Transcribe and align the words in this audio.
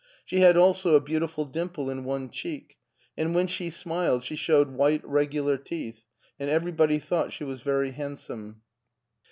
She 0.25 0.39
had 0.39 0.57
also 0.57 0.95
a 0.95 0.99
beautiful 0.99 1.45
dimple 1.45 1.87
in 1.91 2.03
one 2.03 2.31
cheek, 2.31 2.77
and 3.15 3.35
when 3.35 3.45
she 3.45 3.69
smiled 3.69 4.23
she 4.23 4.35
showed 4.35 4.71
white, 4.71 5.05
regular 5.07 5.57
teeth, 5.57 6.01
and 6.39 6.49
everybody 6.49 6.97
thought 6.97 7.31
she 7.33 7.43
was 7.43 7.61
very 7.61 7.91
handsome. 7.91 8.63